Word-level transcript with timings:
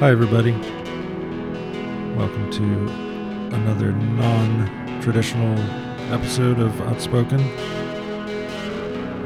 Hi, 0.00 0.10
everybody. 0.10 0.52
Welcome 2.16 2.50
to 2.52 2.62
another 3.54 3.92
non 3.92 4.98
traditional 5.02 5.58
episode 6.10 6.58
of 6.58 6.80
Outspoken. 6.88 7.38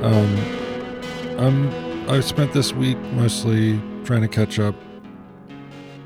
Um, 0.02 1.38
I'm, 1.38 2.10
I 2.10 2.18
spent 2.18 2.52
this 2.52 2.72
week 2.72 2.98
mostly 3.12 3.80
trying 4.02 4.22
to 4.22 4.28
catch 4.28 4.58
up 4.58 4.74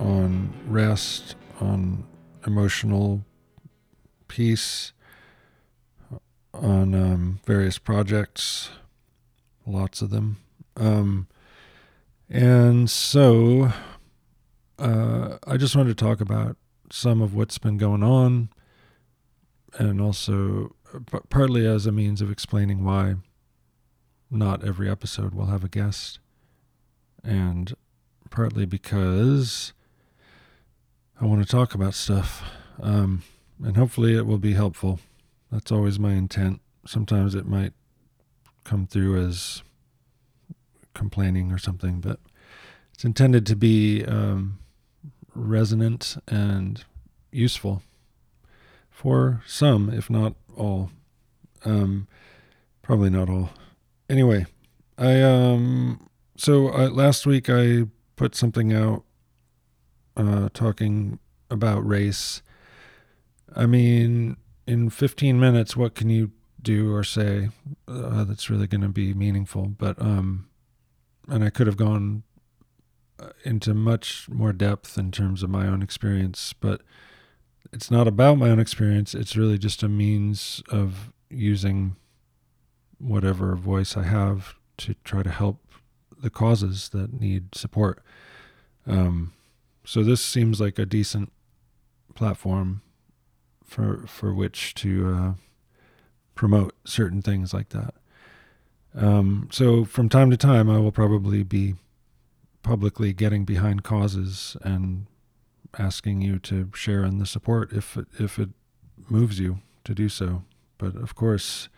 on 0.00 0.52
rest, 0.66 1.36
on 1.60 2.04
emotional 2.46 3.24
peace, 4.28 4.92
on 6.52 6.94
um, 6.94 7.40
various 7.46 7.78
projects, 7.78 8.68
lots 9.66 10.02
of 10.02 10.10
them. 10.10 10.36
Um, 10.76 11.26
and 12.28 12.90
so 12.90 13.72
uh, 14.78 15.38
I 15.46 15.56
just 15.56 15.74
wanted 15.74 15.96
to 15.96 16.04
talk 16.04 16.20
about 16.20 16.56
some 16.90 17.20
of 17.20 17.34
what's 17.34 17.58
been 17.58 17.76
going 17.76 18.02
on 18.02 18.48
and 19.74 20.00
also 20.00 20.74
p- 21.10 21.18
partly 21.28 21.66
as 21.66 21.86
a 21.86 21.92
means 21.92 22.22
of 22.22 22.30
explaining 22.30 22.84
why 22.84 23.16
not 24.30 24.64
every 24.64 24.88
episode 24.88 25.34
will 25.34 25.46
have 25.46 25.64
a 25.64 25.68
guest 25.68 26.18
and 27.22 27.74
partly 28.30 28.64
because 28.66 29.72
I 31.20 31.24
want 31.24 31.42
to 31.42 31.48
talk 31.48 31.74
about 31.74 31.94
stuff 31.94 32.42
um, 32.80 33.22
and 33.62 33.76
hopefully 33.76 34.16
it 34.16 34.26
will 34.26 34.38
be 34.38 34.54
helpful. 34.54 35.00
That's 35.50 35.72
always 35.72 35.98
my 35.98 36.12
intent. 36.12 36.60
Sometimes 36.86 37.34
it 37.34 37.46
might 37.46 37.72
come 38.64 38.86
through 38.86 39.26
as 39.26 39.62
complaining 40.94 41.50
or 41.52 41.58
something, 41.58 42.00
but 42.00 42.20
it's 42.94 43.04
intended 43.04 43.46
to 43.46 43.56
be 43.56 44.04
um, 44.04 44.58
resonant 45.38 46.16
and 46.26 46.84
useful 47.30 47.82
for 48.90 49.42
some, 49.46 49.90
if 49.90 50.10
not 50.10 50.34
all. 50.56 50.90
Um, 51.64 52.08
probably 52.82 53.10
not 53.10 53.28
all. 53.28 53.50
Anyway, 54.08 54.46
I 54.96 55.22
um 55.22 56.08
so 56.36 56.68
uh, 56.68 56.88
last 56.88 57.26
week 57.26 57.48
I 57.48 57.84
put 58.16 58.34
something 58.34 58.72
out 58.72 59.04
uh, 60.16 60.48
talking 60.52 61.18
about 61.50 61.86
race. 61.86 62.42
I 63.54 63.66
mean, 63.66 64.36
in 64.66 64.90
15 64.90 65.38
minutes, 65.40 65.76
what 65.76 65.94
can 65.94 66.10
you 66.10 66.32
do 66.60 66.92
or 66.94 67.04
say 67.04 67.48
uh, 67.86 68.24
that's 68.24 68.50
really 68.50 68.66
going 68.66 68.82
to 68.82 68.88
be 68.88 69.14
meaningful? 69.14 69.66
But 69.66 70.00
um, 70.00 70.48
and 71.28 71.44
I 71.44 71.50
could 71.50 71.66
have 71.66 71.76
gone 71.76 72.22
into 73.44 73.74
much 73.74 74.28
more 74.28 74.52
depth 74.52 74.98
in 74.98 75.10
terms 75.10 75.42
of 75.42 75.50
my 75.50 75.66
own 75.66 75.82
experience, 75.82 76.54
but 76.60 76.82
it's 77.72 77.90
not 77.90 78.08
about 78.08 78.38
my 78.38 78.50
own 78.50 78.58
experience. 78.58 79.14
It's 79.14 79.36
really 79.36 79.58
just 79.58 79.82
a 79.82 79.88
means 79.88 80.62
of 80.70 81.12
using 81.30 81.96
whatever 82.98 83.54
voice 83.56 83.96
I 83.96 84.04
have 84.04 84.54
to 84.78 84.94
try 85.04 85.22
to 85.22 85.30
help 85.30 85.60
the 86.20 86.30
causes 86.30 86.88
that 86.90 87.20
need 87.20 87.54
support. 87.54 88.02
Um, 88.86 89.32
so 89.84 90.02
this 90.02 90.20
seems 90.20 90.60
like 90.60 90.78
a 90.78 90.86
decent 90.86 91.32
platform 92.14 92.82
for 93.64 94.06
for 94.06 94.34
which 94.34 94.74
to 94.74 95.14
uh, 95.14 95.32
promote 96.34 96.74
certain 96.84 97.22
things 97.22 97.52
like 97.52 97.68
that. 97.70 97.94
Um, 98.94 99.48
so 99.52 99.84
from 99.84 100.08
time 100.08 100.30
to 100.30 100.36
time, 100.36 100.68
I 100.70 100.78
will 100.78 100.92
probably 100.92 101.42
be 101.42 101.74
publicly 102.68 103.14
getting 103.14 103.46
behind 103.46 103.82
causes 103.82 104.54
and 104.60 105.06
asking 105.78 106.20
you 106.20 106.38
to 106.38 106.70
share 106.74 107.02
in 107.02 107.18
the 107.18 107.24
support 107.24 107.72
if 107.72 107.96
it, 107.96 108.06
if 108.18 108.38
it 108.38 108.50
moves 109.08 109.40
you 109.40 109.60
to 109.84 109.94
do 109.94 110.06
so. 110.06 110.42
But 110.76 110.94
of 110.94 111.14
course, 111.14 111.70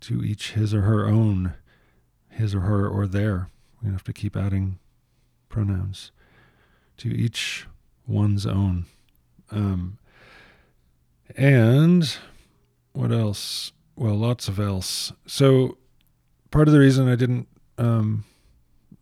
to 0.00 0.24
each 0.24 0.54
his 0.54 0.74
or 0.74 0.80
her 0.80 1.06
own, 1.06 1.54
his 2.28 2.56
or 2.56 2.62
her 2.62 2.88
or 2.88 3.06
their. 3.06 3.50
We 3.80 3.92
have 3.92 4.02
to 4.02 4.12
keep 4.12 4.36
adding 4.36 4.80
pronouns. 5.48 6.10
To 6.96 7.08
each 7.08 7.68
one's 8.04 8.46
own. 8.46 8.86
Um, 9.52 9.98
and 11.36 12.16
what 12.94 13.12
else? 13.12 13.70
Well, 13.94 14.16
lots 14.16 14.48
of 14.48 14.58
else. 14.58 15.12
So 15.24 15.78
part 16.50 16.66
of 16.66 16.74
the 16.74 16.80
reason 16.80 17.08
I 17.08 17.14
didn't 17.14 17.46
um, 17.78 18.24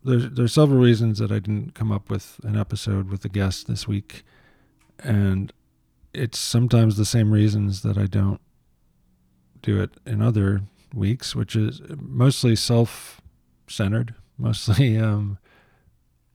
there's 0.03 0.29
there's 0.31 0.53
several 0.53 0.79
reasons 0.79 1.19
that 1.19 1.31
I 1.31 1.39
didn't 1.39 1.73
come 1.75 1.91
up 1.91 2.09
with 2.09 2.39
an 2.43 2.57
episode 2.57 3.09
with 3.09 3.25
a 3.25 3.29
guest 3.29 3.67
this 3.67 3.87
week, 3.87 4.23
and 4.99 5.51
it's 6.13 6.39
sometimes 6.39 6.97
the 6.97 7.05
same 7.05 7.31
reasons 7.31 7.81
that 7.81 7.97
I 7.97 8.05
don't 8.05 8.41
do 9.61 9.81
it 9.81 9.91
in 10.05 10.21
other 10.21 10.63
weeks, 10.93 11.35
which 11.35 11.55
is 11.55 11.81
mostly 11.99 12.55
self-centered, 12.55 14.15
mostly 14.37 14.97
um, 15.09 15.37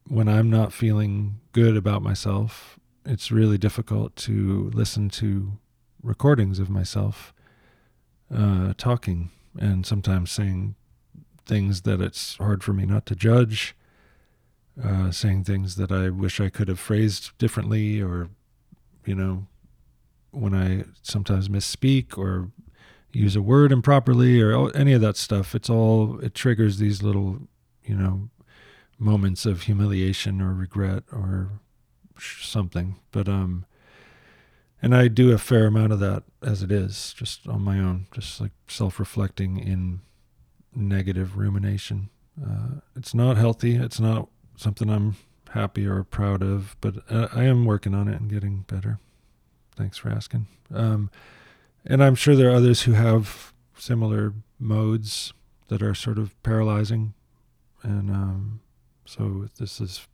when 0.08 0.28
I'm 0.28 0.50
not 0.50 0.72
feeling 0.72 1.40
good 1.52 1.76
about 1.76 2.02
myself. 2.02 2.78
It's 3.04 3.32
really 3.32 3.58
difficult 3.58 4.14
to 4.16 4.70
listen 4.74 5.08
to 5.10 5.58
recordings 6.02 6.58
of 6.58 6.70
myself 6.70 7.32
uh, 8.34 8.74
talking 8.76 9.30
and 9.58 9.84
sometimes 9.84 10.30
saying 10.30 10.76
things 11.46 11.82
that 11.82 12.00
it's 12.00 12.36
hard 12.36 12.62
for 12.62 12.72
me 12.72 12.86
not 12.86 13.06
to 13.06 13.14
judge, 13.14 13.76
uh, 14.82 15.10
saying 15.10 15.44
things 15.44 15.76
that 15.76 15.92
I 15.92 16.10
wish 16.10 16.40
I 16.40 16.48
could 16.48 16.68
have 16.68 16.80
phrased 16.80 17.36
differently, 17.38 18.00
or, 18.00 18.28
you 19.04 19.14
know, 19.14 19.46
when 20.30 20.54
I 20.54 20.84
sometimes 21.02 21.48
misspeak 21.48 22.16
or 22.16 22.50
use 23.12 23.36
a 23.36 23.42
word 23.42 23.72
improperly 23.72 24.40
or 24.40 24.74
any 24.74 24.92
of 24.92 25.00
that 25.02 25.16
stuff, 25.16 25.54
it's 25.54 25.68
all, 25.68 26.18
it 26.20 26.34
triggers 26.34 26.78
these 26.78 27.02
little, 27.02 27.40
you 27.84 27.94
know, 27.94 28.30
moments 28.98 29.44
of 29.44 29.62
humiliation 29.62 30.40
or 30.40 30.54
regret 30.54 31.02
or 31.12 31.50
something. 32.18 32.96
But, 33.10 33.28
um, 33.28 33.66
and 34.80 34.94
I 34.94 35.08
do 35.08 35.32
a 35.32 35.38
fair 35.38 35.66
amount 35.66 35.92
of 35.92 36.00
that 36.00 36.24
as 36.42 36.62
it 36.62 36.72
is, 36.72 37.14
just 37.16 37.46
on 37.46 37.62
my 37.62 37.78
own, 37.78 38.06
just 38.12 38.40
like 38.40 38.52
self 38.66 38.98
reflecting 38.98 39.58
in 39.58 40.00
negative 40.74 41.36
rumination. 41.36 42.08
Uh, 42.42 42.80
it's 42.96 43.14
not 43.14 43.36
healthy. 43.36 43.76
It's 43.76 44.00
not 44.00 44.28
something 44.56 44.88
I'm 44.88 45.16
happy 45.50 45.86
or 45.86 46.02
proud 46.02 46.42
of, 46.42 46.76
but 46.80 46.96
uh, 47.10 47.28
I 47.32 47.44
am 47.44 47.64
working 47.64 47.94
on 47.94 48.08
it 48.08 48.20
and 48.20 48.30
getting 48.30 48.62
better. 48.62 48.98
Thanks 49.76 49.98
for 49.98 50.08
asking. 50.08 50.46
Um, 50.72 51.10
and 51.84 52.02
I'm 52.02 52.14
sure 52.14 52.34
there 52.34 52.50
are 52.50 52.56
others 52.56 52.82
who 52.82 52.92
have 52.92 53.52
similar 53.76 54.34
modes 54.58 55.32
that 55.68 55.82
are 55.82 55.94
sort 55.94 56.18
of 56.18 56.40
paralyzing. 56.42 57.14
And 57.82 58.10
um, 58.10 58.60
so 59.04 59.48
this 59.58 59.80
is 59.80 60.06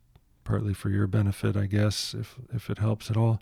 partly 0.43 0.73
for 0.73 0.89
your 0.89 1.05
benefit, 1.07 1.55
I 1.55 1.67
guess, 1.67 2.15
if 2.15 2.35
if 2.53 2.69
it 2.69 2.79
helps 2.79 3.11
at 3.11 3.17
all. 3.17 3.39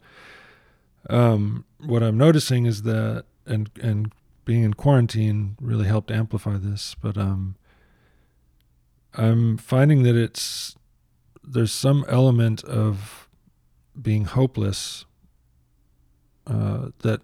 Um, 1.10 1.64
what 1.80 2.04
I'm 2.04 2.18
noticing 2.18 2.66
is 2.66 2.82
that, 2.84 3.26
and 3.46 3.70
and 3.82 4.12
being 4.47 4.63
in 4.63 4.74
quarantine 4.74 5.58
really 5.59 5.88
helped 5.88 6.09
amplify 6.09 6.56
this. 6.58 6.96
But 7.02 7.18
um, 7.18 7.58
I'm 9.13 9.58
finding 9.58 10.03
that 10.03 10.16
it's 10.16 10.75
there's 11.44 11.72
some 11.72 12.06
element 12.08 12.63
of 12.63 13.28
being 14.02 14.24
hopeless 14.24 15.06
uh, 16.47 16.90
that 17.00 17.22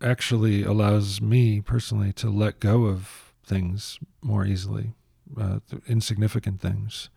actually 0.00 0.64
allows 0.64 1.20
me 1.20 1.60
personally 1.60 2.12
to 2.14 2.30
let 2.30 2.58
go 2.58 2.84
of 2.84 3.34
things 3.44 3.98
more 4.22 4.46
easily, 4.46 4.94
uh, 5.38 5.58
insignificant 5.86 6.60
things. 6.60 7.10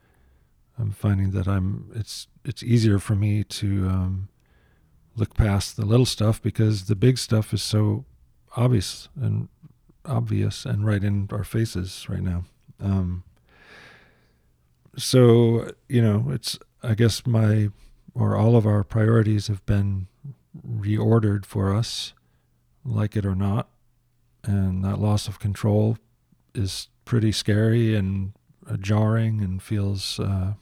I'm 0.78 0.92
finding 0.92 1.32
that 1.32 1.48
I'm 1.48 1.92
it's 1.96 2.28
it's 2.44 2.62
easier 2.62 3.00
for 3.00 3.16
me 3.16 3.46
to 3.46 3.88
um, 3.88 4.28
look 5.16 5.34
past 5.34 5.78
the 5.78 5.86
little 5.86 6.06
stuff 6.06 6.42
because 6.42 6.86
the 6.86 6.96
big 6.96 7.18
stuff 7.18 7.54
is 7.54 7.64
so 7.64 8.04
obvious 8.56 9.10
and 9.20 9.50
obvious 10.06 10.66
and 10.66 10.86
right 10.86 11.04
in 11.04 11.28
our 11.32 11.44
faces 11.44 12.08
right 12.10 12.22
now. 12.22 12.46
Um, 12.80 13.24
so 14.98 15.72
you 15.90 16.02
know, 16.02 16.28
it's 16.32 16.58
I 16.84 16.94
guess 16.96 17.26
my 17.26 17.70
or 18.14 18.36
all 18.36 18.56
of 18.56 18.66
our 18.66 18.84
priorities 18.84 19.48
have 19.48 19.66
been 19.66 20.08
reordered 20.66 21.46
for 21.46 21.74
us, 21.74 22.14
like 22.86 23.16
it 23.16 23.26
or 23.26 23.36
not, 23.36 23.68
and 24.44 24.84
that 24.84 25.00
loss 25.00 25.28
of 25.28 25.40
control 25.40 25.98
is 26.54 26.88
pretty 27.04 27.32
scary 27.32 27.96
and 27.96 28.32
jarring 28.80 29.42
and 29.42 29.62
feels 29.62 30.20
uh, 30.20 30.54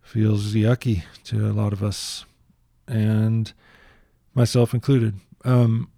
feels 0.00 0.54
yucky 0.54 1.04
to 1.24 1.46
a 1.48 1.52
lot 1.52 1.72
of 1.72 1.82
us, 1.82 2.24
and 2.88 3.52
myself 4.34 4.74
included. 4.74 5.20
Um, 5.44 5.90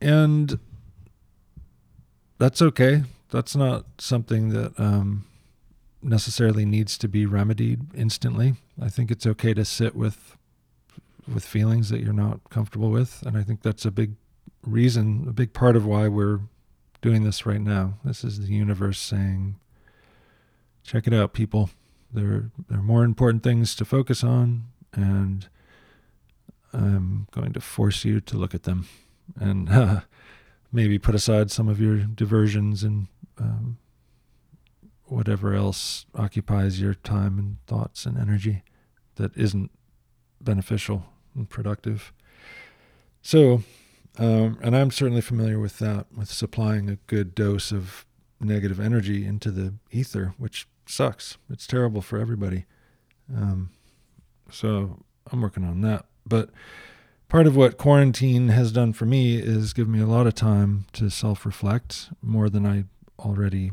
and 0.00 0.58
that's 2.38 2.62
okay. 2.62 3.02
That's 3.30 3.56
not 3.56 3.84
something 3.98 4.50
that 4.50 4.78
um, 4.78 5.26
necessarily 6.02 6.64
needs 6.64 6.96
to 6.98 7.08
be 7.08 7.26
remedied 7.26 7.94
instantly. 7.94 8.54
I 8.80 8.88
think 8.88 9.10
it's 9.10 9.26
okay 9.26 9.54
to 9.54 9.64
sit 9.64 9.94
with 9.94 10.36
with 11.32 11.44
feelings 11.44 11.90
that 11.90 12.00
you're 12.00 12.14
not 12.14 12.48
comfortable 12.48 12.90
with, 12.90 13.22
and 13.26 13.36
I 13.36 13.42
think 13.42 13.60
that's 13.60 13.84
a 13.84 13.90
big 13.90 14.14
reason, 14.62 15.26
a 15.28 15.32
big 15.32 15.52
part 15.52 15.76
of 15.76 15.84
why 15.84 16.08
we're 16.08 16.40
doing 17.02 17.22
this 17.22 17.44
right 17.44 17.60
now. 17.60 17.98
This 18.02 18.24
is 18.24 18.46
the 18.46 18.54
universe 18.54 18.98
saying, 18.98 19.56
"Check 20.82 21.06
it 21.06 21.12
out, 21.12 21.34
people. 21.34 21.70
There 22.12 22.50
there 22.68 22.78
are 22.78 22.82
more 22.82 23.04
important 23.04 23.42
things 23.42 23.74
to 23.76 23.84
focus 23.84 24.24
on, 24.24 24.64
and 24.94 25.48
I'm 26.72 27.26
going 27.30 27.52
to 27.52 27.60
force 27.60 28.04
you 28.04 28.20
to 28.20 28.36
look 28.36 28.54
at 28.54 28.62
them, 28.62 28.86
and 29.36 29.68
uh, 29.70 30.00
maybe 30.72 30.98
put 30.98 31.14
aside 31.14 31.50
some 31.50 31.68
of 31.68 31.80
your 31.80 31.96
diversions 31.98 32.82
and." 32.82 33.08
Um, 33.40 33.78
whatever 35.10 35.54
else 35.54 36.06
occupies 36.14 36.80
your 36.80 36.94
time 36.94 37.38
and 37.38 37.56
thoughts 37.66 38.06
and 38.06 38.18
energy 38.18 38.62
that 39.16 39.36
isn't 39.36 39.70
beneficial 40.40 41.06
and 41.34 41.48
productive. 41.48 42.12
So, 43.22 43.62
um, 44.18 44.58
and 44.62 44.76
I'm 44.76 44.90
certainly 44.90 45.20
familiar 45.20 45.58
with 45.58 45.78
that, 45.78 46.06
with 46.14 46.30
supplying 46.30 46.88
a 46.88 46.96
good 47.06 47.34
dose 47.34 47.72
of 47.72 48.06
negative 48.40 48.78
energy 48.78 49.26
into 49.26 49.50
the 49.50 49.74
ether, 49.90 50.34
which 50.38 50.68
sucks. 50.86 51.38
It's 51.50 51.66
terrible 51.66 52.02
for 52.02 52.18
everybody. 52.18 52.64
Um, 53.34 53.70
so 54.50 55.04
I'm 55.30 55.40
working 55.42 55.64
on 55.64 55.80
that. 55.82 56.06
But 56.26 56.50
part 57.28 57.46
of 57.46 57.54
what 57.54 57.76
quarantine 57.76 58.48
has 58.48 58.72
done 58.72 58.92
for 58.92 59.04
me 59.06 59.36
is 59.36 59.72
give 59.72 59.88
me 59.88 60.00
a 60.00 60.06
lot 60.06 60.26
of 60.26 60.34
time 60.34 60.86
to 60.94 61.10
self 61.10 61.44
reflect 61.46 62.10
more 62.22 62.48
than 62.48 62.66
I 62.66 62.84
already 63.18 63.72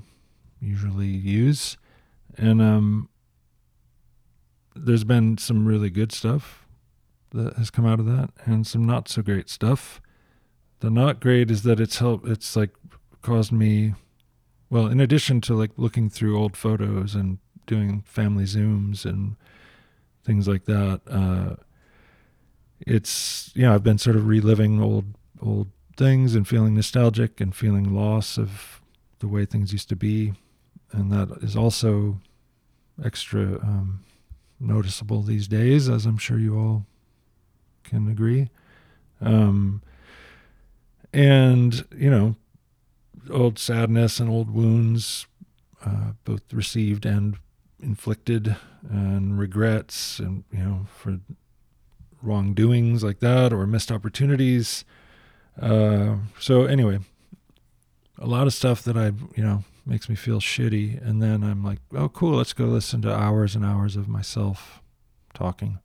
usually 0.59 1.07
use. 1.07 1.77
And 2.37 2.61
um, 2.61 3.09
there's 4.75 5.05
been 5.05 5.37
some 5.37 5.65
really 5.65 5.89
good 5.89 6.11
stuff 6.11 6.65
that 7.31 7.55
has 7.55 7.69
come 7.69 7.85
out 7.85 7.99
of 7.99 8.05
that, 8.05 8.29
and 8.45 8.67
some 8.67 8.85
not 8.85 9.07
so 9.07 9.21
great 9.21 9.49
stuff. 9.49 10.01
The 10.79 10.89
not 10.89 11.19
great 11.21 11.49
is 11.49 11.63
that 11.63 11.79
it's 11.79 11.99
helped. 11.99 12.27
It's 12.27 12.55
like 12.55 12.71
caused 13.21 13.51
me, 13.51 13.93
well, 14.69 14.87
in 14.87 14.99
addition 14.99 15.41
to 15.41 15.55
like 15.55 15.71
looking 15.77 16.09
through 16.09 16.37
old 16.37 16.57
photos 16.57 17.15
and 17.15 17.39
doing 17.65 18.03
family 18.05 18.43
zooms 18.43 19.05
and 19.05 19.35
things 20.23 20.47
like 20.47 20.65
that. 20.65 21.01
Uh, 21.07 21.55
it's 22.79 23.51
you 23.55 23.63
know 23.63 23.73
I've 23.73 23.83
been 23.83 23.97
sort 23.97 24.15
of 24.15 24.27
reliving 24.27 24.81
old 24.81 25.05
old 25.41 25.69
things 25.97 26.35
and 26.35 26.47
feeling 26.47 26.75
nostalgic 26.75 27.39
and 27.39 27.55
feeling 27.55 27.93
loss 27.93 28.37
of 28.37 28.81
the 29.19 29.27
way 29.27 29.45
things 29.45 29.71
used 29.71 29.89
to 29.89 29.95
be 29.95 30.33
and 30.91 31.11
that 31.11 31.29
is 31.41 31.55
also 31.55 32.19
extra 33.03 33.41
um, 33.41 34.03
noticeable 34.59 35.21
these 35.21 35.47
days, 35.47 35.89
as 35.89 36.05
I'm 36.05 36.17
sure 36.17 36.39
you 36.39 36.57
all 36.57 36.85
can 37.83 38.09
agree. 38.09 38.49
Um, 39.21 39.81
and 41.13 41.85
you 41.95 42.09
know, 42.09 42.35
old 43.29 43.59
sadness 43.59 44.19
and 44.19 44.29
old 44.29 44.49
wounds, 44.49 45.27
uh, 45.85 46.11
both 46.23 46.41
received 46.51 47.05
and 47.05 47.37
inflicted, 47.81 48.55
and 48.89 49.37
regrets, 49.37 50.19
and 50.19 50.43
you 50.51 50.59
know, 50.59 50.87
for 50.95 51.19
wrongdoings 52.25 53.03
like 53.03 53.19
that 53.19 53.53
or 53.53 53.65
missed 53.67 53.91
opportunities. 53.91 54.83
Uh, 55.61 56.17
so 56.39 56.63
anyway, 56.63 56.99
a 58.17 58.27
lot 58.27 58.47
of 58.47 58.53
stuff 58.53 58.81
that 58.83 58.97
I, 58.97 59.07
you 59.35 59.43
know, 59.43 59.63
makes 59.85 60.09
me 60.09 60.15
feel 60.15 60.39
shitty. 60.39 61.05
And 61.05 61.21
then 61.21 61.43
I'm 61.43 61.63
like, 61.63 61.79
oh, 61.93 62.09
cool, 62.09 62.37
let's 62.37 62.53
go 62.53 62.65
listen 62.65 63.01
to 63.03 63.13
hours 63.13 63.55
and 63.55 63.65
hours 63.65 63.95
of 63.95 64.07
myself 64.07 64.81
talking. 65.33 65.79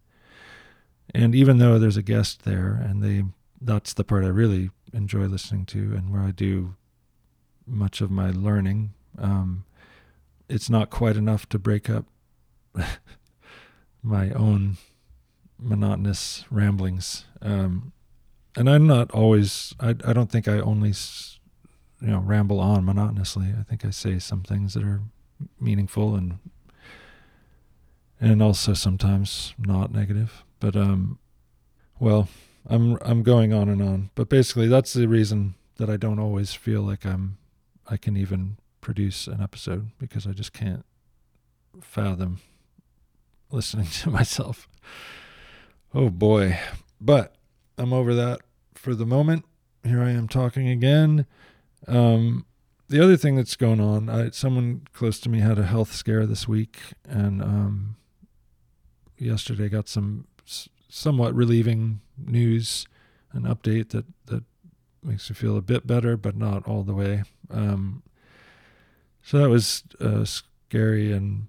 And 1.15 1.35
even 1.35 1.59
though 1.59 1.79
there's 1.79 1.97
a 1.97 2.03
guest 2.03 2.45
there, 2.45 2.81
and 2.83 3.03
they, 3.03 3.25
that's 3.61 3.93
the 3.93 4.05
part 4.05 4.25
I 4.25 4.29
really 4.29 4.71
enjoy 4.93 5.27
listening 5.27 5.67
to 5.67 5.79
and 5.79 6.11
where 6.11 6.23
I 6.23 6.31
do 6.31 6.77
much 7.67 8.01
of 8.01 8.11
my 8.11 8.31
learning, 8.31 8.95
um, 9.19 9.65
it's 10.49 10.71
not 10.71 10.91
quite 10.91 11.17
enough 11.17 11.49
to 11.51 11.59
break 11.59 11.91
up 11.91 12.07
my 14.03 14.31
own 14.31 14.77
monotonous 15.61 16.45
ramblings. 16.51 17.25
Um, 17.43 17.93
and 18.57 18.69
I'm 18.69 18.87
not 18.87 19.11
always, 19.13 19.75
I, 19.79 19.91
I 20.05 20.13
don't 20.13 20.31
think 20.31 20.49
I 20.49 20.59
only 20.59 20.93
you 22.01 22.09
know 22.09 22.21
ramble 22.21 22.61
on 22.61 22.85
monotonously. 22.85 23.55
I 23.59 23.63
think 23.63 23.85
I 23.85 23.91
say 23.91 24.19
some 24.19 24.43
things 24.43 24.75
that 24.75 24.83
are 24.83 25.03
meaningful 25.61 26.15
and 26.15 26.39
and 28.21 28.43
also 28.43 28.75
sometimes 28.75 29.55
not 29.59 29.93
negative. 29.93 30.45
But 30.59 30.77
um, 30.77 31.19
well, 31.99 32.29
I'm 32.67 32.99
I'm 33.03 33.23
going 33.23 33.53
on 33.53 33.69
and 33.69 33.83
on. 33.83 34.11
But 34.15 34.29
basically, 34.29 34.69
that's 34.69 34.93
the 34.93 35.09
reason 35.09 35.55
that 35.77 35.89
I 35.89 35.97
don't 35.97 36.19
always 36.19 36.53
feel 36.53 36.83
like 36.83 37.05
I'm 37.05 37.39
I 37.89 37.97
can 37.97 38.17
even 38.17 38.57
produce 38.81 39.27
an 39.27 39.41
episode 39.43 39.91
because 39.99 40.27
I 40.27 40.33
just 40.33 40.53
can't 40.53 40.85
fathom 41.81 42.41
listening 43.51 43.87
to 44.03 44.11
myself. 44.11 44.69
Oh 45.93 46.09
boy. 46.09 46.59
But 47.01 47.35
I'm 47.77 47.93
over 47.93 48.15
that 48.15 48.41
for 48.75 48.95
the 48.95 49.07
moment. 49.07 49.45
Here 49.83 50.03
I 50.03 50.11
am 50.11 50.29
talking 50.29 50.69
again. 50.69 51.27
Um, 51.89 52.47
the 52.89 53.03
other 53.03 53.17
thing 53.17 53.37
that's 53.37 53.57
going 53.57 53.81
on, 53.81 54.09
I, 54.09 54.31
someone 54.31 54.83
close 54.93 55.19
to 55.21 55.29
me 55.29 55.41
had 55.41 55.59
a 55.59 55.65
health 55.65 55.93
scare 55.93 56.27
this 56.27 56.47
week, 56.47 56.79
and 57.09 57.43
um, 57.43 57.97
yesterday 59.17 59.69
got 59.69 59.89
some 59.89 60.27
somewhat 60.89 61.35
relieving 61.35 62.01
news, 62.19 62.87
an 63.33 63.43
update 63.43 63.91
that 63.91 64.05
that 64.27 64.45
makes 65.03 65.31
me 65.31 65.35
feel 65.35 65.57
a 65.57 65.63
bit 65.63 65.87
better, 65.87 66.17
but 66.17 66.37
not 66.37 66.67
all 66.69 66.83
the 66.83 66.95
way. 66.95 67.23
Um, 67.51 68.03
so 69.23 69.39
that 69.39 69.49
was 69.49 69.83
uh, 70.01 70.25
scary 70.25 71.13
and 71.13 71.47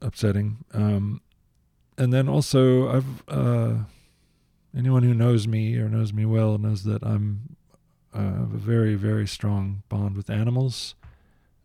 upsetting. 0.00 0.58
Um, 0.72 1.20
and 1.98 2.12
then 2.12 2.28
also, 2.28 2.88
I've 2.88 3.28
uh, 3.28 3.74
anyone 4.76 5.02
who 5.02 5.14
knows 5.14 5.46
me 5.46 5.76
or 5.76 5.88
knows 5.88 6.12
me 6.12 6.24
well 6.24 6.58
knows 6.58 6.84
that 6.84 7.02
I'm 7.02 7.56
uh, 8.14 8.42
a 8.42 8.46
very 8.46 8.94
very 8.94 9.26
strong 9.26 9.82
bond 9.88 10.16
with 10.16 10.30
animals. 10.30 10.94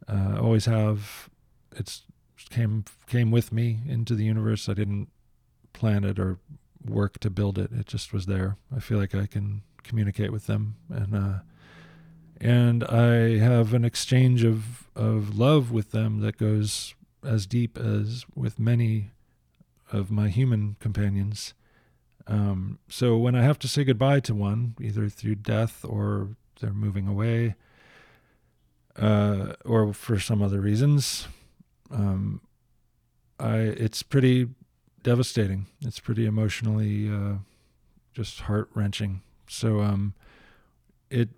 Uh, 0.07 0.37
always 0.39 0.65
have. 0.65 1.29
It's 1.75 2.03
came 2.49 2.85
came 3.07 3.31
with 3.31 3.51
me 3.51 3.79
into 3.87 4.15
the 4.15 4.23
universe. 4.23 4.69
I 4.69 4.73
didn't 4.73 5.09
plan 5.73 6.03
it 6.03 6.19
or 6.19 6.39
work 6.85 7.19
to 7.19 7.29
build 7.29 7.57
it. 7.57 7.71
It 7.71 7.85
just 7.85 8.13
was 8.13 8.25
there. 8.25 8.57
I 8.75 8.79
feel 8.79 8.97
like 8.97 9.13
I 9.13 9.25
can 9.25 9.63
communicate 9.83 10.31
with 10.31 10.47
them 10.47 10.75
and 10.89 11.15
uh, 11.15 11.39
and 12.39 12.83
I 12.83 13.37
have 13.37 13.73
an 13.73 13.85
exchange 13.85 14.43
of 14.43 14.89
of 14.95 15.37
love 15.37 15.71
with 15.71 15.91
them 15.91 16.19
that 16.21 16.37
goes 16.37 16.95
as 17.23 17.45
deep 17.45 17.77
as 17.77 18.25
with 18.35 18.59
many 18.59 19.11
of 19.91 20.11
my 20.11 20.29
human 20.29 20.75
companions. 20.79 21.53
Um, 22.27 22.79
so 22.89 23.17
when 23.17 23.35
I 23.35 23.43
have 23.43 23.59
to 23.59 23.67
say 23.67 23.83
goodbye 23.83 24.19
to 24.21 24.35
one, 24.35 24.75
either 24.81 25.09
through 25.09 25.35
death 25.35 25.85
or 25.85 26.29
they're 26.59 26.73
moving 26.73 27.07
away, 27.07 27.55
uh, 28.97 29.53
or 29.63 29.93
for 29.93 30.19
some 30.19 30.41
other 30.41 30.59
reasons, 30.59 31.27
um, 31.91 32.41
I 33.39 33.57
it's 33.57 34.03
pretty 34.03 34.49
devastating. 35.03 35.67
It's 35.81 35.99
pretty 35.99 36.25
emotionally 36.25 37.09
uh, 37.09 37.35
just 38.13 38.41
heart 38.41 38.69
wrenching. 38.73 39.21
So 39.47 39.81
um, 39.81 40.13
it 41.09 41.29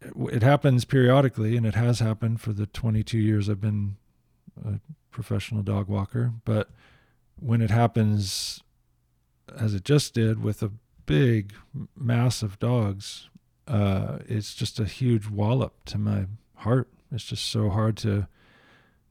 it 0.00 0.42
happens 0.42 0.84
periodically, 0.84 1.56
and 1.56 1.66
it 1.66 1.74
has 1.74 1.98
happened 1.98 2.40
for 2.40 2.52
the 2.52 2.66
22 2.66 3.18
years 3.18 3.50
I've 3.50 3.60
been 3.60 3.96
a 4.64 4.80
professional 5.10 5.62
dog 5.62 5.88
walker. 5.88 6.32
But 6.44 6.70
when 7.40 7.60
it 7.60 7.70
happens 7.70 8.62
as 9.56 9.74
it 9.74 9.84
just 9.84 10.14
did 10.14 10.42
with 10.42 10.62
a 10.62 10.70
big 11.06 11.52
mass 11.96 12.42
of 12.42 12.58
dogs, 12.58 13.28
uh, 13.66 14.18
it's 14.26 14.54
just 14.54 14.78
a 14.78 14.84
huge 14.84 15.28
wallop 15.28 15.84
to 15.86 15.98
my 15.98 16.26
heart. 16.56 16.88
It's 17.12 17.24
just 17.24 17.46
so 17.46 17.70
hard 17.70 17.96
to 17.98 18.28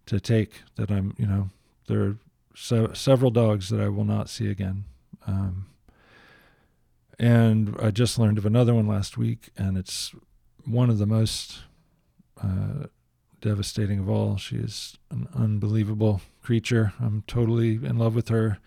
to 0.05 0.19
take 0.19 0.63
that 0.75 0.89
I'm, 0.89 1.13
you 1.17 1.27
know, 1.27 1.49
there 1.87 2.01
are 2.01 2.17
se- 2.55 2.93
several 2.93 3.29
dogs 3.29 3.69
that 3.69 3.79
I 3.79 3.89
will 3.89 4.05
not 4.05 4.27
see 4.27 4.49
again. 4.49 4.85
Um, 5.27 5.67
and 7.19 7.75
I 7.79 7.91
just 7.91 8.17
learned 8.17 8.39
of 8.39 8.45
another 8.45 8.73
one 8.73 8.87
last 8.87 9.19
week, 9.19 9.49
and 9.55 9.77
it's 9.77 10.15
one 10.65 10.89
of 10.89 10.97
the 10.97 11.05
most 11.05 11.59
uh, 12.41 12.87
devastating 13.41 13.99
of 13.99 14.09
all. 14.09 14.37
She 14.37 14.57
is 14.57 14.97
an 15.09 15.27
unbelievable 15.35 16.21
creature. 16.41 16.93
I'm 16.99 17.23
totally 17.27 17.75
in 17.75 17.97
love 17.97 18.15
with 18.15 18.29
her 18.29 18.59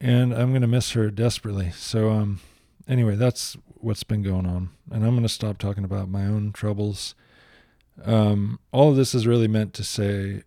and 0.00 0.32
I'm 0.32 0.50
going 0.50 0.62
to 0.62 0.68
miss 0.68 0.92
her 0.92 1.10
desperately. 1.10 1.70
So, 1.72 2.10
um, 2.10 2.40
anyway, 2.86 3.16
that's 3.16 3.56
what's 3.66 4.02
been 4.02 4.22
going 4.22 4.46
on, 4.46 4.70
and 4.90 5.04
I'm 5.04 5.10
going 5.10 5.22
to 5.22 5.28
stop 5.28 5.58
talking 5.58 5.84
about 5.84 6.08
my 6.08 6.24
own 6.24 6.52
troubles. 6.52 7.14
Um, 8.04 8.60
all 8.72 8.90
of 8.90 8.96
this 8.96 9.14
is 9.14 9.26
really 9.26 9.48
meant 9.48 9.74
to 9.74 9.84
say 9.84 10.42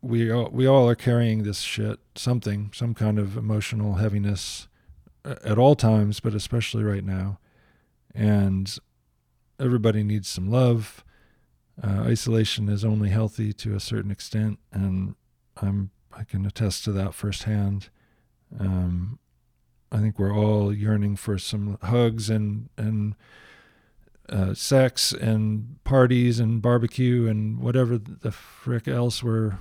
we 0.00 0.30
all, 0.30 0.48
we 0.50 0.66
all 0.66 0.88
are 0.88 0.94
carrying 0.94 1.42
this 1.42 1.60
shit, 1.60 1.98
something, 2.14 2.70
some 2.72 2.94
kind 2.94 3.18
of 3.18 3.36
emotional 3.36 3.94
heaviness 3.94 4.68
at 5.24 5.58
all 5.58 5.74
times, 5.74 6.20
but 6.20 6.34
especially 6.34 6.84
right 6.84 7.04
now. 7.04 7.38
And 8.14 8.78
everybody 9.58 10.04
needs 10.04 10.28
some 10.28 10.50
love. 10.50 11.04
Uh, 11.82 12.02
isolation 12.02 12.68
is 12.68 12.84
only 12.84 13.10
healthy 13.10 13.52
to 13.52 13.74
a 13.74 13.80
certain 13.80 14.10
extent, 14.10 14.58
and 14.72 15.14
I'm 15.56 15.90
I 16.12 16.24
can 16.24 16.44
attest 16.44 16.84
to 16.84 16.92
that 16.92 17.14
firsthand. 17.14 17.90
Um, 18.58 19.18
I 19.92 19.98
think 19.98 20.18
we're 20.18 20.34
all 20.34 20.74
yearning 20.74 21.16
for 21.16 21.38
some 21.38 21.78
hugs 21.82 22.28
and 22.28 22.68
and 22.76 23.14
uh, 24.28 24.54
sex 24.54 25.12
and 25.12 25.82
parties 25.84 26.40
and 26.40 26.60
barbecue 26.60 27.26
and 27.26 27.60
whatever 27.60 27.96
the 27.96 28.32
frick 28.32 28.88
else 28.88 29.22
we're 29.22 29.58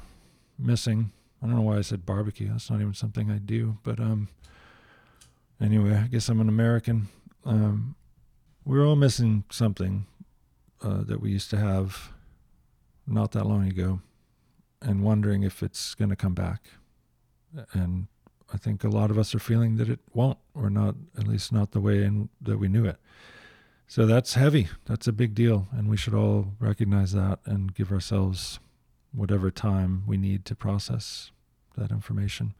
missing. 0.58 1.12
I 1.42 1.46
don't 1.46 1.56
know 1.56 1.62
why 1.62 1.78
I 1.78 1.82
said 1.82 2.06
barbecue. 2.06 2.50
That's 2.50 2.70
not 2.70 2.82
even 2.82 2.94
something 2.94 3.32
I 3.32 3.38
do. 3.38 3.78
But 3.84 4.00
um, 4.00 4.28
anyway, 5.62 5.96
I 5.96 6.08
guess 6.08 6.28
I'm 6.28 6.42
an 6.42 6.50
American. 6.50 7.08
Um, 7.46 7.96
we're 8.66 8.86
all 8.86 8.96
missing 8.96 9.46
something 9.50 10.08
uh, 10.82 11.04
that 11.04 11.22
we 11.22 11.32
used 11.32 11.50
to 11.52 11.58
have 11.58 12.12
not 13.06 13.32
that 13.32 13.46
long 13.46 13.68
ago, 13.68 14.02
and 14.82 15.04
wondering 15.04 15.44
if 15.44 15.64
it's 15.64 15.96
going 15.96 16.10
to 16.10 16.16
come 16.16 16.34
back. 16.34 16.68
And 17.74 18.08
I 18.54 18.58
think 18.58 18.84
a 18.84 18.90
lot 18.90 19.10
of 19.10 19.18
us 19.18 19.34
are 19.34 19.40
feeling 19.40 19.78
that 19.78 19.90
it 19.90 20.00
won't, 20.14 20.38
or 20.54 20.70
not, 20.70 20.96
at 21.18 21.28
least 21.28 21.52
not 21.52 21.72
the 21.72 21.80
way 21.80 22.04
in, 22.04 22.30
that 22.42 22.58
we 22.58 22.68
knew 22.68 22.86
it. 22.86 22.98
So 23.88 24.06
that's 24.06 24.34
heavy. 24.34 24.68
That's 24.86 25.08
a 25.08 25.14
big 25.14 25.34
deal. 25.34 25.68
And 25.72 25.90
we 25.90 25.98
should 25.98 26.14
all 26.14 26.54
recognize 26.60 27.14
that 27.14 27.40
and 27.46 27.74
give 27.74 27.92
ourselves 27.92 28.60
whatever 29.14 29.50
time 29.50 30.04
we 30.06 30.18
need 30.18 30.44
to 30.46 30.56
process 30.56 31.32
that 31.78 31.92
information 31.92 32.54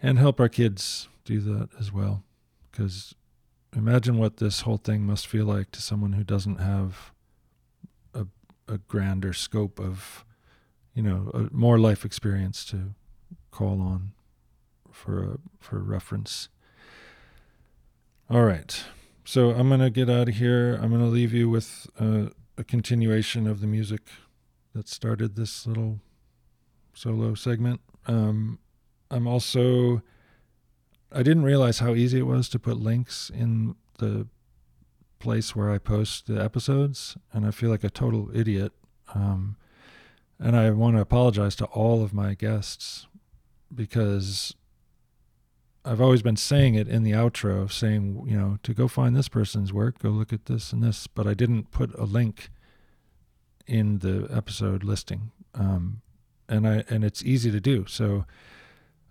and 0.00 0.18
help 0.18 0.40
our 0.40 0.48
kids 0.48 1.08
do 1.24 1.40
that 1.40 1.70
as 1.78 1.92
well. 1.92 2.22
Because 2.70 3.14
imagine 3.74 4.16
what 4.16 4.36
this 4.36 4.60
whole 4.60 4.76
thing 4.76 5.02
must 5.02 5.26
feel 5.26 5.44
like 5.44 5.72
to 5.72 5.82
someone 5.82 6.12
who 6.12 6.24
doesn't 6.24 6.60
have 6.60 7.12
a, 8.70 8.78
grander 8.78 9.32
scope 9.32 9.80
of, 9.80 10.24
you 10.94 11.02
know, 11.02 11.48
more 11.52 11.78
life 11.78 12.04
experience 12.04 12.64
to 12.66 12.94
call 13.50 13.80
on 13.80 14.12
for 14.90 15.22
a, 15.22 15.38
for 15.58 15.78
reference. 15.78 16.48
All 18.28 18.44
right. 18.44 18.84
So 19.24 19.50
I'm 19.50 19.68
to 19.80 19.90
get 19.90 20.10
out 20.10 20.28
of 20.28 20.36
here. 20.36 20.74
I'm 20.80 20.90
to 21.00 21.06
leave 21.06 21.32
you 21.32 21.48
with 21.48 21.88
a 21.98 22.64
continuation 22.64 23.46
of 23.46 23.60
the 23.60 23.66
music 23.66 24.02
that 24.74 24.88
started 24.88 25.34
this 25.34 25.66
little 25.66 26.00
solo 26.94 27.34
segment. 27.34 27.80
Um, 28.06 28.58
I'm 29.10 29.26
also, 29.26 30.02
I 31.10 31.22
didn't 31.22 31.44
realize 31.44 31.78
how 31.78 31.94
easy 31.94 32.18
it 32.18 32.26
was 32.26 32.48
to 32.50 32.58
put 32.58 32.76
links 32.76 33.30
in 33.34 33.76
the 33.98 34.26
place 35.20 35.54
where 35.54 35.70
I 35.70 35.78
post 35.78 36.26
the 36.26 36.42
episodes, 36.42 37.16
and 37.32 37.46
I 37.46 37.50
feel 37.50 37.70
like 37.70 37.84
a 37.84 37.90
total 37.90 38.30
idiot. 38.34 38.72
Um, 39.14 39.56
and 40.38 40.56
I 40.56 40.70
want 40.70 40.96
to 40.96 41.02
apologize 41.02 41.54
to 41.56 41.66
all 41.66 42.02
of 42.02 42.14
my 42.14 42.34
guests 42.34 43.06
because 43.74 44.54
I've 45.84 46.00
always 46.00 46.22
been 46.22 46.36
saying 46.36 46.74
it 46.74 46.88
in 46.88 47.02
the 47.02 47.12
outro, 47.12 47.70
saying, 47.70 48.24
you 48.26 48.36
know, 48.36 48.58
to 48.62 48.74
go 48.74 48.88
find 48.88 49.14
this 49.14 49.28
person's 49.28 49.72
work, 49.72 49.98
go 50.00 50.10
look 50.10 50.32
at 50.32 50.46
this 50.46 50.72
and 50.72 50.82
this, 50.82 51.06
but 51.06 51.26
I 51.26 51.34
didn't 51.34 51.70
put 51.70 51.94
a 51.94 52.04
link 52.04 52.50
in 53.66 53.98
the 54.00 54.28
episode 54.34 54.82
listing. 54.82 55.30
Um, 55.54 56.02
and 56.48 56.66
I 56.66 56.84
and 56.88 57.04
it's 57.04 57.22
easy 57.22 57.50
to 57.50 57.60
do. 57.60 57.86
So 57.86 58.26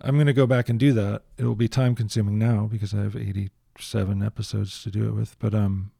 I'm 0.01 0.15
going 0.15 0.27
to 0.27 0.33
go 0.33 0.45
back 0.45 0.69
and 0.69 0.79
do 0.79 0.93
that. 0.93 1.23
It 1.37 1.45
will 1.45 1.55
be 1.55 1.67
time 1.67 1.95
consuming 1.95 2.37
now 2.37 2.67
because 2.69 2.93
I 2.93 2.97
have 2.97 3.15
87 3.15 4.23
episodes 4.23 4.83
to 4.83 4.91
do 4.91 5.07
it 5.07 5.13
with, 5.13 5.39
but 5.39 5.55
um 5.55 5.91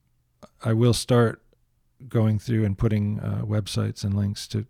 I 0.64 0.74
will 0.74 0.94
start 0.94 1.42
going 2.08 2.40
through 2.40 2.66
and 2.66 2.78
putting 2.78 3.20
uh, 3.20 3.44
websites 3.46 4.04
and 4.04 4.14
links 4.14 4.48
to 4.50 4.66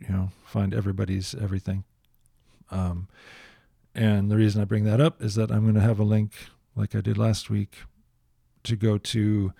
you 0.00 0.08
know 0.08 0.30
find 0.44 0.74
everybody's 0.74 1.34
everything. 1.34 1.84
Um 2.70 3.08
and 3.94 4.30
the 4.30 4.36
reason 4.36 4.60
I 4.60 4.64
bring 4.64 4.84
that 4.84 5.00
up 5.00 5.22
is 5.22 5.34
that 5.34 5.50
I'm 5.50 5.62
going 5.62 5.74
to 5.74 5.80
have 5.80 5.98
a 5.98 6.04
link 6.04 6.32
like 6.74 6.94
I 6.94 7.00
did 7.02 7.18
last 7.18 7.50
week 7.50 7.80
to 8.64 8.76
go 8.76 8.96
to 8.96 9.52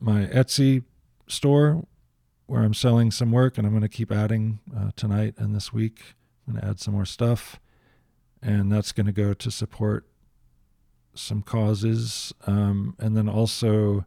my 0.00 0.26
Etsy 0.26 0.84
store 1.26 1.84
where 2.46 2.62
I'm 2.62 2.74
selling 2.74 3.10
some 3.10 3.32
work, 3.32 3.58
and 3.58 3.66
I'm 3.66 3.72
going 3.72 3.82
to 3.82 3.88
keep 3.88 4.12
adding 4.12 4.60
uh, 4.74 4.90
tonight 4.94 5.34
and 5.36 5.54
this 5.54 5.72
week. 5.72 6.14
I'm 6.46 6.54
going 6.54 6.62
to 6.62 6.68
add 6.68 6.80
some 6.80 6.94
more 6.94 7.04
stuff, 7.04 7.58
and 8.40 8.70
that's 8.70 8.92
going 8.92 9.06
to 9.06 9.12
go 9.12 9.34
to 9.34 9.50
support 9.50 10.06
some 11.14 11.42
causes, 11.42 12.32
um, 12.46 12.94
and 13.00 13.16
then 13.16 13.28
also, 13.28 14.06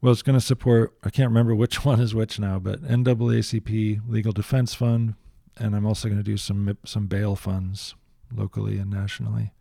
well, 0.00 0.12
it's 0.12 0.22
going 0.22 0.38
to 0.38 0.44
support. 0.44 0.96
I 1.04 1.10
can't 1.10 1.28
remember 1.28 1.54
which 1.54 1.84
one 1.84 2.00
is 2.00 2.14
which 2.14 2.38
now, 2.38 2.58
but 2.58 2.82
NAACP 2.82 4.00
Legal 4.08 4.32
Defense 4.32 4.74
Fund, 4.74 5.14
and 5.56 5.74
I'm 5.74 5.86
also 5.86 6.08
going 6.08 6.20
to 6.20 6.24
do 6.24 6.36
some 6.36 6.76
some 6.84 7.06
bail 7.06 7.36
funds 7.36 7.94
locally 8.34 8.78
and 8.78 8.90
nationally. 8.90 9.52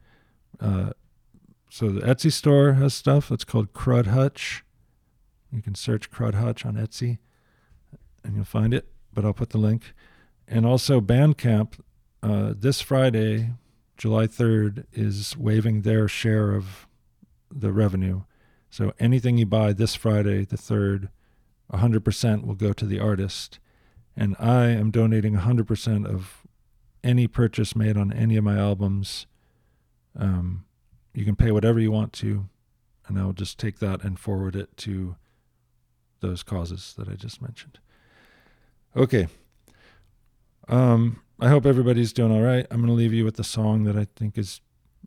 Uh, 0.60 0.92
so 1.70 1.90
the 1.90 2.02
Etsy 2.02 2.32
store 2.32 2.74
has 2.74 2.94
stuff 2.94 3.32
It's 3.32 3.44
called 3.44 3.74
Crud 3.74 4.08
Hutch. 4.08 4.64
You 5.52 5.62
can 5.62 5.76
search 5.76 6.10
Crud 6.10 6.34
Hutch 6.34 6.66
on 6.66 6.76
Etsy 6.76 7.18
and 8.26 8.36
you'll 8.36 8.44
find 8.44 8.74
it, 8.74 8.88
but 9.14 9.24
I'll 9.24 9.34
put 9.34 9.52
the 9.52 9.58
link. 9.58 9.94
And 10.48 10.66
also, 10.66 11.00
Bandcamp 11.00 11.80
uh, 12.22 12.54
this 12.58 12.82
Friday, 12.82 13.52
July 13.98 14.28
3rd, 14.28 14.86
is 14.92 15.38
waiving 15.38 15.84
their 15.84 16.08
share 16.08 16.52
of 16.54 16.88
the 17.52 17.72
revenue. 17.72 18.24
So 18.76 18.92
anything 19.00 19.38
you 19.38 19.46
buy 19.46 19.72
this 19.72 19.96
Friday, 19.96 20.44
the 20.44 20.58
3rd, 20.58 21.08
100% 21.72 22.46
will 22.46 22.56
go 22.56 22.74
to 22.74 22.86
the 22.86 23.00
artist. 23.00 23.58
And 24.18 24.36
I 24.38 24.66
am 24.66 24.92
donating 24.92 25.34
100% 25.38 26.06
of 26.06 26.46
any 27.02 27.26
purchase 27.26 27.74
made 27.74 27.96
on 27.96 28.12
any 28.12 28.36
of 28.36 28.44
my 28.44 28.58
albums. 28.58 29.28
Um, 30.14 30.66
you 31.14 31.24
can 31.24 31.38
pay 31.38 31.52
whatever 31.52 31.80
you 31.80 31.90
want 31.90 32.12
to, 32.16 32.50
and 33.08 33.18
I'll 33.18 33.32
just 33.32 33.58
take 33.58 33.80
that 33.80 34.04
and 34.04 34.20
forward 34.20 34.58
it 34.58 34.76
to 34.80 35.16
those 36.20 36.44
causes 36.44 36.96
that 36.98 37.08
I 37.08 37.14
just 37.14 37.42
mentioned. 37.42 37.80
Okay. 38.94 39.30
Um, 40.68 41.22
I 41.40 41.48
hope 41.48 41.66
everybody's 41.66 42.12
doing 42.12 42.34
all 42.34 42.42
right. 42.42 42.68
I'm 42.70 42.82
going 42.82 42.90
to 42.90 42.94
leave 42.94 43.14
you 43.14 43.24
with 43.24 43.40
a 43.40 43.44
song 43.46 43.86
that 43.86 43.96
I 43.96 44.08
think 44.18 44.38
is, 44.38 44.60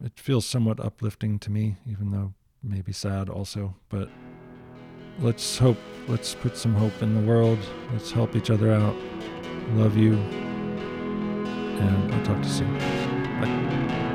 it 0.02 0.18
feels 0.18 0.46
somewhat 0.46 0.80
uplifting 0.80 1.38
to 1.40 1.50
me, 1.50 1.76
even 1.86 2.12
though 2.12 2.32
maybe 2.62 2.92
sad 2.92 3.28
also. 3.28 3.74
But 3.88 4.08
let's 5.20 5.58
hope, 5.58 5.78
let's 6.06 6.34
put 6.34 6.56
some 6.56 6.74
hope 6.74 7.02
in 7.02 7.14
the 7.14 7.20
world. 7.20 7.58
Let's 7.92 8.10
help 8.10 8.36
each 8.36 8.50
other 8.50 8.72
out. 8.72 8.96
Love 9.74 9.96
you. 9.96 10.14
And 11.78 12.14
I'll 12.14 12.24
talk 12.24 12.42
to 12.42 12.48
you 12.48 12.54
soon. 12.54 12.78
Bye. 13.40 14.07